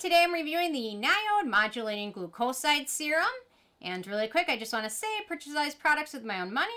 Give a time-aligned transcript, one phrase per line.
[0.00, 3.26] today I'm reviewing the NIOD Modulating Glucoside Serum.
[3.82, 6.72] And really quick, I just want to say, purchase these products with my own money.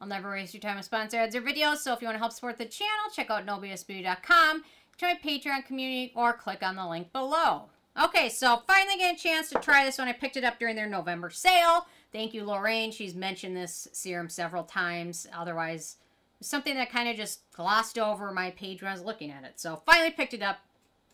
[0.00, 2.20] I'll never waste your time with sponsor ads or videos, so if you want to
[2.20, 4.64] help support the channel, check out nobsbeauty.com,
[4.96, 7.66] join my Patreon community, or click on the link below.
[8.02, 10.08] Okay, so finally get a chance to try this one.
[10.08, 11.86] I picked it up during their November sale.
[12.12, 12.90] Thank you, Lorraine.
[12.90, 15.28] She's mentioned this serum several times.
[15.32, 15.98] Otherwise,
[16.40, 19.60] something that kind of just glossed over my page when I was looking at it.
[19.60, 20.58] So finally picked it up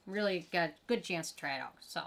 [0.06, 1.74] really got a good chance to try it out.
[1.80, 2.00] So,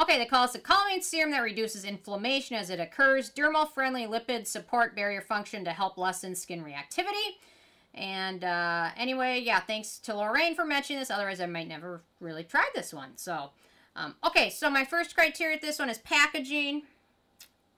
[0.00, 3.30] okay, they call this a calming serum that reduces inflammation as it occurs.
[3.30, 7.36] Dermal-friendly lipids support barrier function to help lessen skin reactivity.
[7.94, 11.10] And uh, anyway, yeah, thanks to Lorraine for mentioning this.
[11.10, 13.16] Otherwise, I might never really try this one.
[13.16, 13.50] So,
[13.96, 16.82] um, okay, so my first criteria with this one is packaging.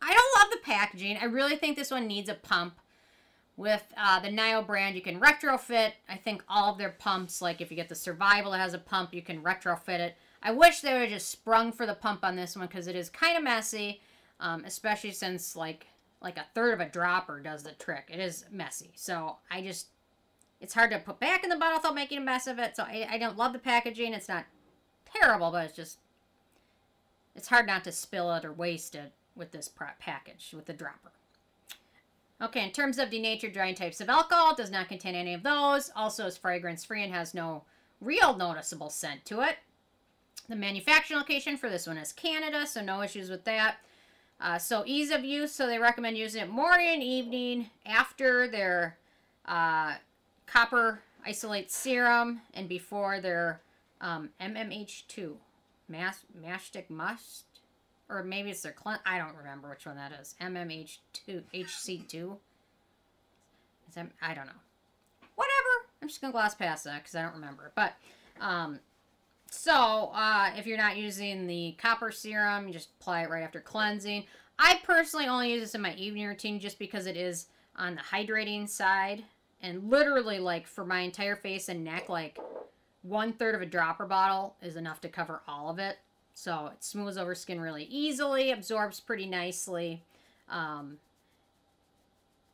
[0.03, 1.17] I don't love the packaging.
[1.17, 2.75] I really think this one needs a pump.
[3.57, 7.43] With uh, the Nio brand, you can retrofit, I think, all of their pumps.
[7.43, 10.17] Like if you get the Survival that has a pump, you can retrofit it.
[10.43, 12.97] I wish they would have just sprung for the pump on this one because it
[12.97, 14.01] is kind of messy,
[14.41, 15.87] um, especially since like
[16.23, 18.09] like a third of a dropper does the trick.
[18.09, 18.93] It is messy.
[18.95, 19.89] So I just,
[20.61, 22.77] it's hard to put back in the bottle without making a mess of it.
[22.77, 24.15] So I, I don't love the packaging.
[24.15, 24.45] It's not
[25.13, 25.99] terrible, but it's just,
[27.35, 31.11] it's hard not to spill it or waste it with this package, with the dropper.
[32.43, 35.93] Okay, in terms of denatured drying types of alcohol, does not contain any of those.
[35.95, 37.63] Also is fragrance free and has no
[38.01, 39.59] real noticeable scent to it.
[40.49, 43.77] The manufacturing location for this one is Canada, so no issues with that.
[44.41, 48.99] Uh, so ease of use, so they recommend using it morning, evening, after their
[49.47, 49.95] uh,
[50.47, 53.61] copper isolate serum, and before their
[54.01, 55.35] um, MMH2,
[55.89, 57.52] Mas- mastic must
[58.13, 58.99] or maybe it's their clean.
[59.07, 60.35] I don't remember which one that is.
[60.41, 62.37] MMH2, HC2.
[63.89, 64.53] Is that, I don't know.
[65.35, 65.89] Whatever.
[66.01, 67.73] I'm just gonna gloss past that because I don't remember.
[67.75, 67.95] But,
[68.41, 68.81] um,
[69.51, 73.61] so uh, if you're not using the copper serum, you just apply it right after
[73.61, 74.25] cleansing.
[74.59, 78.03] I personally only use this in my evening routine just because it is on the
[78.03, 79.25] hydrating side.
[79.63, 82.39] And literally, like for my entire face and neck, like
[83.03, 85.99] one third of a dropper bottle is enough to cover all of it.
[86.35, 90.03] So it smooths over skin really easily, absorbs pretty nicely,
[90.49, 90.99] um,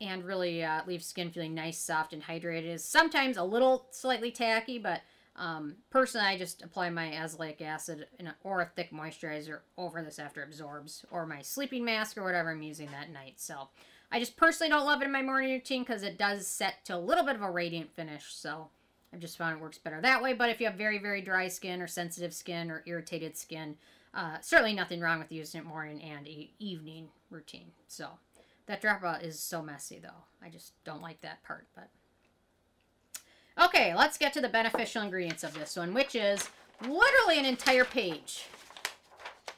[0.01, 2.67] and really uh, leaves skin feeling nice, soft, and hydrated.
[2.67, 5.03] Is sometimes a little slightly tacky, but
[5.37, 10.19] um, personally, I just apply my azelaic acid a, or a thick moisturizer over this
[10.19, 13.35] after it absorbs, or my sleeping mask or whatever I'm using that night.
[13.37, 13.69] So
[14.11, 16.97] I just personally don't love it in my morning routine because it does set to
[16.97, 18.35] a little bit of a radiant finish.
[18.35, 18.69] So
[19.13, 20.35] I've just found it works better that way.
[20.35, 23.77] But if you have very, very dry skin or sensitive skin or irritated skin,
[24.15, 27.73] uh, certainly nothing wrong with using it morning and e- evening routine.
[27.87, 28.11] So
[28.67, 30.25] that dropout is so messy, though.
[30.43, 31.67] I just don't like that part.
[31.75, 31.89] But
[33.63, 36.49] okay, let's get to the beneficial ingredients of this one, which is
[36.83, 38.47] literally an entire page.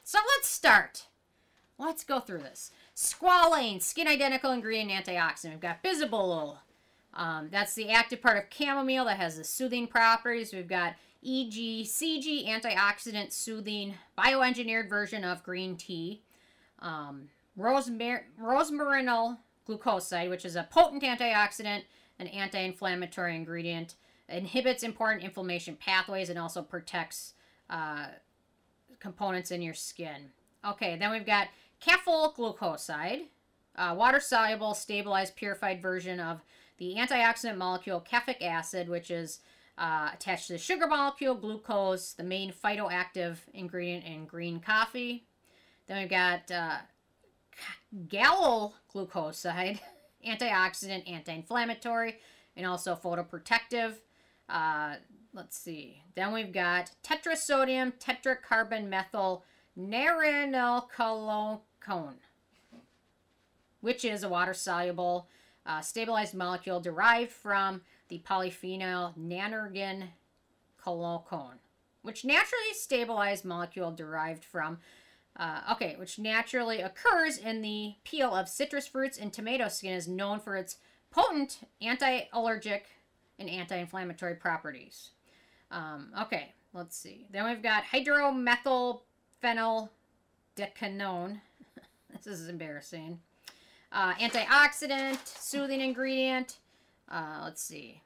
[0.03, 1.03] So let's start.
[1.77, 2.71] Let's go through this.
[2.95, 5.51] Squalane, skin identical ingredient antioxidant.
[5.51, 6.57] We've got bisabolol,
[7.13, 10.53] um, that's the active part of chamomile that has the soothing properties.
[10.53, 10.95] We've got
[11.25, 16.23] EGCG, antioxidant soothing, bioengineered version of green tea.
[16.79, 21.83] Um, rosmar- rosmarinol glucoside, which is a potent antioxidant,
[22.19, 23.95] an anti-inflammatory ingredient,
[24.29, 27.33] inhibits important inflammation pathways and also protects
[27.69, 28.07] uh,
[28.99, 30.31] components in your skin.
[30.65, 31.49] Okay, then we've got
[31.85, 33.23] caffeol glucoside,
[33.75, 36.41] uh, water-soluble, stabilized, purified version of
[36.81, 39.41] the antioxidant molecule caffeic acid, which is
[39.77, 45.27] uh, attached to the sugar molecule, glucose, the main phytoactive ingredient in green coffee.
[45.85, 46.77] Then we've got uh,
[48.07, 49.79] gallol glucoside,
[50.27, 52.17] antioxidant, anti-inflammatory,
[52.57, 53.97] and also photoprotective.
[54.49, 54.95] Uh,
[55.35, 56.01] let's see.
[56.15, 59.45] Then we've got tetrasodium tetracarbon methyl
[59.79, 62.15] narinylcolocone,
[63.81, 65.27] which is a water-soluble
[65.65, 70.07] uh, stabilized molecule derived from the polyphenol nanergen
[70.83, 71.59] colocone,
[72.01, 74.79] which naturally stabilized molecule derived from,
[75.37, 80.07] uh, okay, which naturally occurs in the peel of citrus fruits and tomato skin is
[80.07, 80.77] known for its
[81.11, 82.85] potent anti-allergic
[83.37, 85.11] and anti-inflammatory properties.
[85.69, 87.27] Um, okay, let's see.
[87.31, 89.89] Then we've got hydromethylphenyl
[90.55, 91.41] decanone.
[92.23, 93.19] this is embarrassing.
[93.91, 96.57] Uh, antioxidant, soothing ingredient.
[97.09, 98.01] Uh, let's see.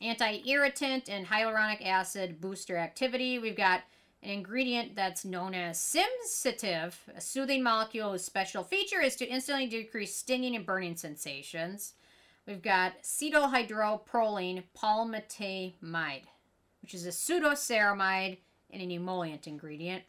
[0.00, 3.38] Anti-irritant and hyaluronic acid booster activity.
[3.38, 3.82] We've got
[4.24, 9.66] an ingredient that's known as SymSitive, a soothing molecule whose special feature is to instantly
[9.66, 11.94] decrease stinging and burning sensations.
[12.46, 16.24] We've got cetylhydroproline palmitamide,
[16.82, 18.38] which is a pseudoceramide
[18.70, 20.02] and an emollient ingredient.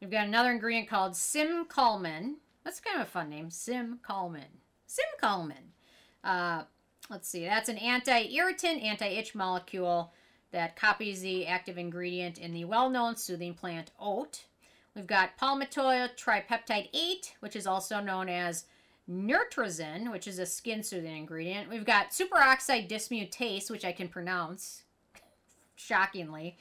[0.00, 2.34] We've got another ingredient called SymCalmin.
[2.68, 4.60] That's kind of a fun name, SymCalmin.
[4.86, 5.72] SymCalmin.
[6.22, 6.64] Uh,
[7.08, 10.12] let's see, that's an anti-irritant, anti-itch molecule
[10.50, 14.44] that copies the active ingredient in the well-known soothing plant oat.
[14.94, 18.66] We've got palmitoyl tripeptide 8, which is also known as
[19.10, 21.70] Neutrazen, which is a skin soothing ingredient.
[21.70, 24.82] We've got superoxide dismutase, which I can pronounce,
[25.74, 26.58] shockingly.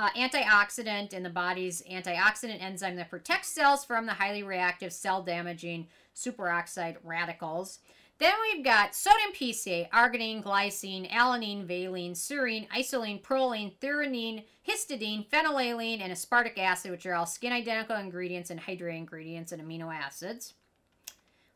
[0.00, 5.22] Uh, antioxidant in the body's antioxidant enzyme that protects cells from the highly reactive cell
[5.22, 5.86] damaging
[6.16, 7.80] superoxide radicals.
[8.16, 16.00] Then we've got sodium PCA, arginine, glycine, alanine, valine, serine, isolene, proline, threonine, histidine, phenylalanine,
[16.00, 20.54] and aspartic acid, which are all skin identical ingredients and hydrating ingredients and amino acids.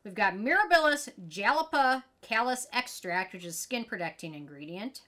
[0.05, 5.01] We've got Mirabilis jalapa callus extract, which is skin protecting ingredient.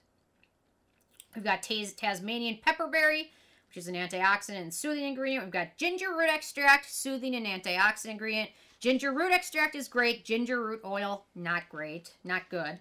[1.37, 3.29] We've got Tas- Tasmanian pepperberry,
[3.69, 5.43] which is an antioxidant and soothing ingredient.
[5.43, 8.49] We've got ginger root extract, soothing and antioxidant ingredient.
[8.79, 10.25] Ginger root extract is great.
[10.25, 12.79] Ginger root oil, not great, not good.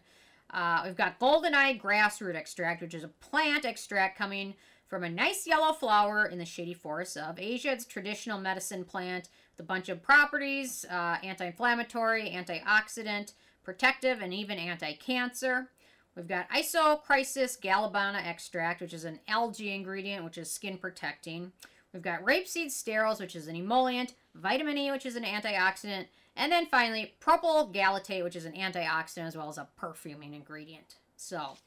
[0.55, 4.55] Uh, we've got goldeneye grassroot extract, which is a plant extract coming
[4.89, 7.73] from a nice yellow flower in the shady forests of Asia.
[7.73, 14.23] It's a traditional medicine plant with a bunch of properties uh, anti inflammatory, antioxidant, protective,
[14.23, 15.69] and even anti cancer.
[16.17, 21.53] We've got Isochrysis galbanum extract, which is an algae ingredient, which is skin protecting.
[21.93, 26.51] We've got rapeseed sterols, which is an emollient, vitamin E, which is an antioxidant, and
[26.51, 30.97] then finally propyl galatate, which is an antioxidant as well as a perfuming ingredient.
[31.17, 31.59] So,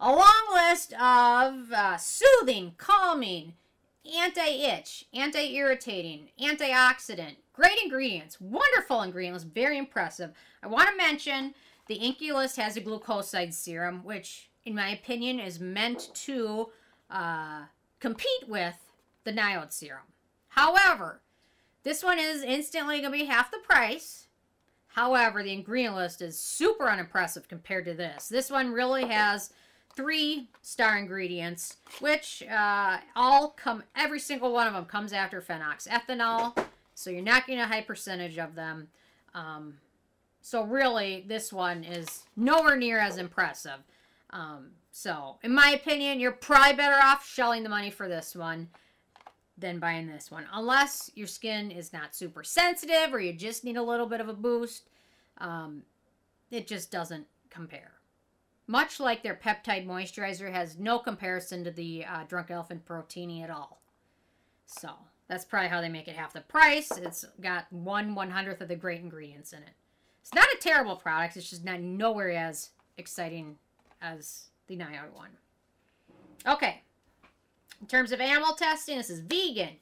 [0.00, 3.54] a long list of uh, soothing, calming,
[4.04, 10.32] anti-itch, anti-irritating, antioxidant, great ingredients, wonderful ingredients, very impressive.
[10.62, 11.54] I want to mention
[11.86, 16.70] the Inkey List has a glucoside serum, which, in my opinion, is meant to
[17.10, 17.62] uh,
[18.00, 18.76] compete with
[19.24, 20.02] the NIOD serum.
[20.48, 21.20] However,
[21.84, 24.26] this one is instantly going to be half the price.
[24.88, 28.28] However, the ingredient list is super unimpressive compared to this.
[28.28, 29.52] This one really has
[29.94, 36.56] three star ingredients, which uh, all come, every single one of them comes after phenoxyethanol.
[36.94, 38.88] So you're not getting a high percentage of them.
[39.34, 39.74] Um,
[40.40, 43.80] so really, this one is nowhere near as impressive.
[44.30, 48.68] Um, so, in my opinion, you're probably better off shelling the money for this one
[49.56, 50.46] than buying this one.
[50.52, 54.28] Unless your skin is not super sensitive or you just need a little bit of
[54.28, 54.88] a boost.
[55.38, 55.82] Um,
[56.50, 57.92] it just doesn't compare.
[58.66, 63.50] Much like their peptide moisturizer has no comparison to the uh, Drunk Elephant Protini at
[63.50, 63.80] all.
[64.66, 64.90] So
[65.28, 66.90] that's probably how they make it half the price.
[66.96, 69.70] It's got one one hundredth of the great ingredients in it.
[70.22, 71.36] It's not a terrible product.
[71.36, 73.56] It's just not nowhere as exciting
[74.00, 75.30] as the NIOD one.
[76.46, 76.82] Okay,
[77.80, 79.76] in terms of animal testing, this is vegan,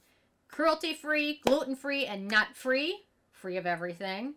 [0.49, 3.05] cruelty free, gluten free, and nut free.
[3.33, 4.35] Free of everything.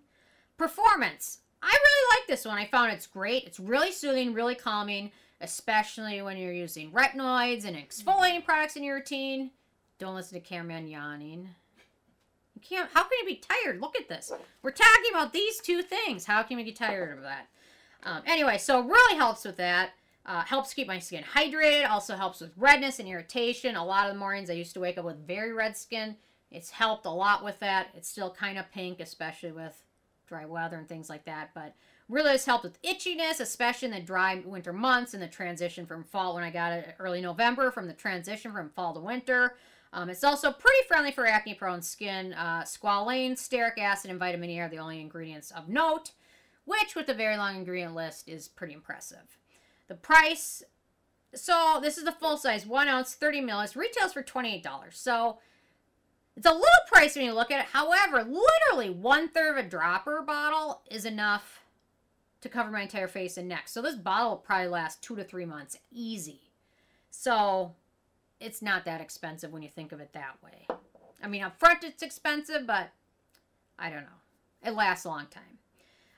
[0.57, 1.39] Performance.
[1.61, 2.57] I really like this one.
[2.57, 3.43] I found it's great.
[3.45, 5.11] It's really soothing, really calming,
[5.41, 9.51] especially when you're using retinoids and exfoliating products in your routine.
[9.97, 11.49] Don't listen to Cameron yawning.
[12.53, 12.89] You can't.
[12.93, 13.79] How can you be tired?
[13.79, 14.31] Look at this.
[14.61, 16.25] We're talking about these two things.
[16.25, 17.47] How can you get tired of that?
[18.03, 19.91] Um, anyway, so it really helps with that.
[20.25, 21.89] Uh, helps keep my skin hydrated.
[21.89, 23.75] Also helps with redness and irritation.
[23.75, 26.15] A lot of the mornings I used to wake up with very red skin.
[26.51, 27.87] It's helped a lot with that.
[27.95, 29.83] It's still kind of pink, especially with
[30.27, 31.51] dry weather and things like that.
[31.53, 31.75] But
[32.09, 36.03] really has helped with itchiness, especially in the dry winter months and the transition from
[36.03, 39.55] fall when I got it early November from the transition from fall to winter.
[39.95, 42.33] Um, it's also pretty friendly for acne prone skin.
[42.33, 46.11] Uh, squalane, stearic acid, and vitamin E are the only ingredients of note,
[46.65, 49.37] which with a very long ingredient list is pretty impressive.
[49.87, 50.61] The price,
[51.33, 54.65] so this is the full size, one ounce, 30 mils, retails for $28.
[54.91, 55.37] So
[56.35, 57.67] it's a little pricey when you look at it.
[57.71, 61.61] However, literally one third of a dropper bottle is enough
[62.41, 63.69] to cover my entire face and neck.
[63.69, 66.41] So this bottle will probably last two to three months easy.
[67.11, 67.75] So
[68.39, 70.67] it's not that expensive when you think of it that way.
[71.23, 72.89] I mean, up front it's expensive, but
[73.79, 74.21] I don't know.
[74.63, 75.43] It lasts a long time.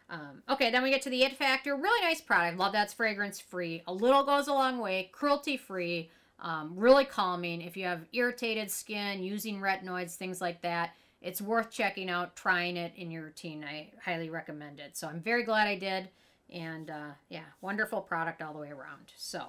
[0.09, 1.75] Um, okay, then we get to the It Factor.
[1.75, 2.57] Really nice product.
[2.57, 3.83] Love that's fragrance free.
[3.87, 5.09] A little goes a long way.
[5.11, 6.09] Cruelty free.
[6.39, 7.61] Um, really calming.
[7.61, 12.77] If you have irritated skin, using retinoids, things like that, it's worth checking out, trying
[12.77, 13.65] it in your routine.
[13.67, 14.95] I highly recommend it.
[14.95, 16.09] So I'm very glad I did.
[16.53, 19.11] And uh, yeah, wonderful product all the way around.
[19.17, 19.47] So,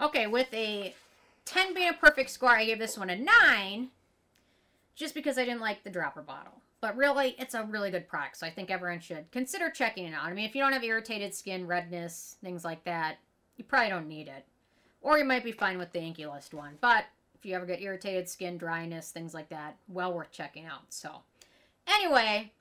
[0.00, 0.94] okay, with a
[1.46, 3.88] 10 being a perfect score, I gave this one a 9
[4.94, 6.60] just because I didn't like the dropper bottle.
[6.80, 10.12] But really, it's a really good product, so I think everyone should consider checking it
[10.12, 10.24] out.
[10.24, 13.16] I mean, if you don't have irritated skin, redness, things like that,
[13.56, 14.44] you probably don't need it.
[15.00, 16.76] Or you might be fine with the Inkey List one.
[16.80, 20.82] But if you ever get irritated skin, dryness, things like that, well worth checking out.
[20.90, 21.22] So,
[21.86, 22.52] anyway,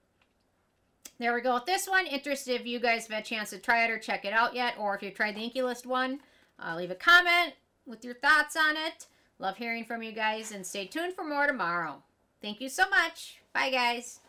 [1.19, 2.07] there we go with this one.
[2.07, 4.55] Interested if you guys have had a chance to try it or check it out
[4.55, 6.19] yet, or if you've tried the Inkey List one,
[6.59, 7.53] uh, leave a comment
[7.85, 9.07] with your thoughts on it.
[9.39, 12.01] Love hearing from you guys and stay tuned for more tomorrow.
[12.41, 13.39] Thank you so much.
[13.53, 14.19] Bye, guys.